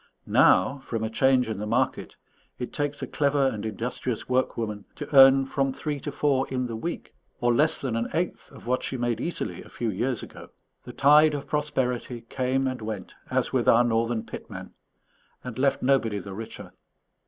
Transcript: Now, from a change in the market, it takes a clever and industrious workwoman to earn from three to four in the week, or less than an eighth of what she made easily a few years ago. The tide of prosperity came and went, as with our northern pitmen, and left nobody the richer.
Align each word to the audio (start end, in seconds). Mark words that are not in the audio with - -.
Now, 0.25 0.79
from 0.79 1.03
a 1.03 1.11
change 1.11 1.47
in 1.47 1.59
the 1.59 1.67
market, 1.67 2.17
it 2.57 2.73
takes 2.73 3.03
a 3.03 3.05
clever 3.07 3.45
and 3.49 3.63
industrious 3.63 4.27
workwoman 4.27 4.85
to 4.95 5.15
earn 5.15 5.45
from 5.45 5.71
three 5.71 5.99
to 5.99 6.11
four 6.11 6.47
in 6.47 6.65
the 6.65 6.75
week, 6.75 7.13
or 7.39 7.53
less 7.53 7.79
than 7.79 7.95
an 7.95 8.07
eighth 8.15 8.51
of 8.51 8.65
what 8.65 8.81
she 8.81 8.97
made 8.97 9.21
easily 9.21 9.61
a 9.61 9.69
few 9.69 9.91
years 9.91 10.23
ago. 10.23 10.49
The 10.85 10.93
tide 10.93 11.35
of 11.35 11.45
prosperity 11.45 12.21
came 12.21 12.65
and 12.65 12.81
went, 12.81 13.13
as 13.29 13.53
with 13.53 13.69
our 13.69 13.83
northern 13.83 14.23
pitmen, 14.23 14.71
and 15.43 15.59
left 15.59 15.83
nobody 15.83 16.17
the 16.17 16.33
richer. 16.33 16.71